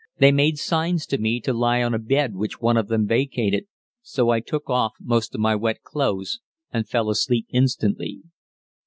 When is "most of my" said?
4.99-5.55